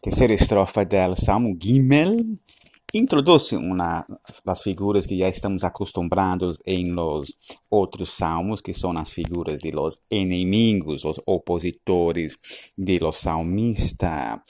terceira 0.00 0.32
estrofa 0.32 0.84
del 0.84 1.14
Salmo 1.16 1.56
Gimel 1.60 2.16
introduz 2.92 3.52
uma 3.52 4.04
das 4.44 4.62
figuras 4.62 5.06
que 5.06 5.18
já 5.18 5.28
estamos 5.28 5.62
acostumados 5.62 6.58
em 6.66 6.92
los 6.92 7.36
outros 7.70 8.12
salmos, 8.16 8.60
que 8.60 8.74
são 8.74 8.92
as 8.98 9.12
figuras 9.12 9.58
de 9.58 9.70
los 9.70 10.00
inimigos, 10.10 11.04
os 11.04 11.20
opositores 11.26 12.36
de 12.76 12.98
los 12.98 13.16
salmistas, 13.16 14.40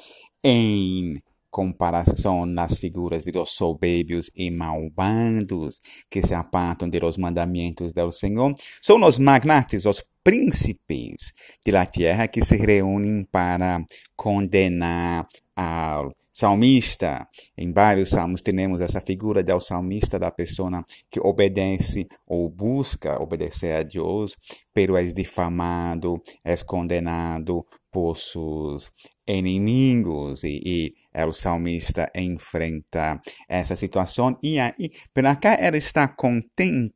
em 0.43 1.21
comparação 1.51 2.46
nas 2.46 2.79
figuras 2.79 3.25
de 3.25 3.32
los 3.32 3.51
soberbios 3.51 4.30
e 4.37 4.51
malvados 4.51 5.80
que 6.09 6.23
se 6.23 6.32
apartam 6.32 6.89
de 6.89 7.01
los 7.01 7.19
mandamentos 7.19 7.93
do 7.93 8.11
Senhor. 8.12 8.55
São 8.80 9.05
os 9.05 9.19
magnates, 9.19 9.85
os 9.85 10.03
príncipes 10.30 11.32
de 11.64 11.72
la 11.72 11.86
tierra 11.86 12.28
que 12.28 12.44
se 12.44 12.56
reúnem 12.56 13.24
para 13.24 13.84
condenar 14.14 15.26
ao 15.61 16.14
salmista. 16.31 17.29
Em 17.55 17.71
vários 17.71 18.09
salmos 18.09 18.41
temos 18.41 18.81
essa 18.81 19.00
figura 19.00 19.43
do 19.43 19.61
salmista, 19.61 20.19
da 20.19 20.31
pessoa 20.31 20.83
que 21.11 21.21
obedece 21.21 22.09
ou 22.27 22.49
busca 22.49 23.23
obedecer 23.23 23.77
a 23.77 23.83
Deus, 23.83 24.36
pero 24.73 24.96
é 24.96 25.05
difamado, 25.05 26.19
é 26.43 26.57
condenado 26.57 27.67
por 27.91 28.17
seus 28.17 28.91
inimigos 29.27 30.45
e, 30.45 30.61
e 30.64 30.95
é 31.13 31.25
o 31.25 31.33
salmista 31.33 32.11
enfrenta 32.14 33.20
essa 33.48 33.77
situação 33.77 34.36
e 34.42 34.58
aí, 34.58 34.91
por 35.14 35.22
cá 35.36 35.56
ele 35.61 35.78
está 35.78 36.08
contente 36.08 36.91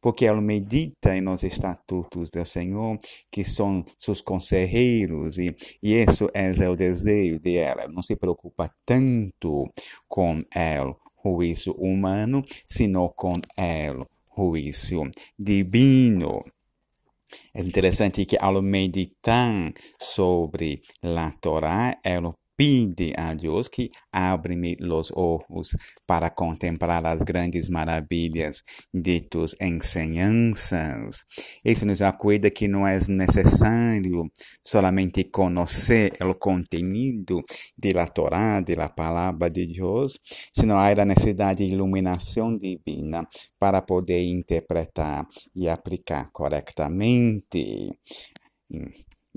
porque 0.00 0.24
ele 0.24 0.40
medita 0.40 1.20
nos 1.20 1.42
estatutos 1.42 2.30
do 2.30 2.44
Senhor 2.44 2.98
que 3.30 3.44
são 3.44 3.84
seus 3.96 4.20
conselheiros 4.20 5.38
e, 5.38 5.54
e 5.82 5.94
isso 5.94 6.28
é 6.34 6.68
o 6.68 6.76
desejo 6.76 7.38
de 7.38 7.56
ela, 7.56 7.86
não 7.98 8.02
se 8.02 8.14
preocupa 8.14 8.72
tanto 8.86 9.64
com 10.06 10.38
o 10.38 11.34
juízo 11.34 11.72
humano, 11.72 12.44
sino 12.64 13.08
com 13.10 13.34
o 13.34 14.06
juízo 14.36 15.02
divino. 15.36 16.44
É 17.52 17.60
interessante 17.60 18.24
que 18.24 18.38
ao 18.40 18.62
meditar 18.62 19.72
sobre 20.00 20.80
a 21.02 21.30
Torá, 21.32 21.98
ela 22.04 22.32
pide 22.58 23.12
a 23.16 23.34
Deus 23.34 23.68
que 23.68 23.88
abra-me 24.12 24.76
os 24.82 25.12
olhos 25.14 25.76
para 26.04 26.28
contemplar 26.28 27.06
as 27.06 27.22
grandes 27.22 27.68
maravilhas 27.68 28.64
de 28.92 29.20
tuas 29.20 29.54
ensinanças. 29.60 31.24
Isso 31.64 31.86
nos 31.86 32.02
acuerda 32.02 32.50
que 32.50 32.66
não 32.66 32.84
é 32.84 32.98
necessário 33.08 34.28
somente 34.64 35.22
conhecer 35.30 36.16
o 36.20 36.34
conteúdo 36.34 37.44
da 37.78 38.06
Torá, 38.08 38.60
da 38.60 38.88
palavra 38.88 39.48
de 39.48 39.64
Deus, 39.68 40.18
sino 40.52 40.74
há 40.74 40.88
a 40.88 41.04
necessidade 41.04 41.64
de 41.64 41.72
iluminação 41.72 42.56
divina 42.58 43.24
para 43.56 43.80
poder 43.82 44.20
interpretar 44.24 45.24
e 45.54 45.68
aplicar 45.68 46.30
corretamente 46.32 47.92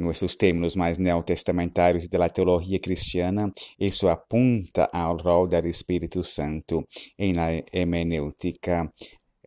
nossos 0.02 0.36
termos 0.36 0.76
mais 0.76 0.98
neotestamentários 0.98 2.08
da 2.08 2.28
teologia 2.28 2.80
cristiana, 2.80 3.52
isso 3.80 4.08
apunta 4.10 4.90
ao 4.92 5.18
rol 5.18 5.48
do 5.48 5.68
Espírito 5.68 6.24
Santo 6.24 6.86
em 7.18 7.34
na 7.34 7.48
hermenêutica, 7.72 8.92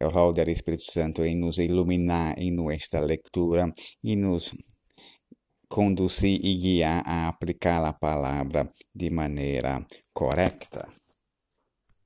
o 0.01 0.09
rol 0.09 0.33
do 0.33 0.51
Espírito 0.51 0.91
Santo 0.91 1.25
em 1.25 1.37
nos 1.37 1.59
iluminar 1.59 2.39
em 2.39 2.51
nossa 2.51 3.01
leitura 3.01 3.73
e 4.03 4.17
nos 4.17 4.55
conduzir 5.69 6.39
e 6.43 6.55
guiar 6.55 7.03
a 7.05 7.29
aplicar 7.29 7.85
a 7.85 7.93
palavra 7.93 8.71
de 8.95 9.11
maneira 9.11 9.85
correta. 10.13 10.89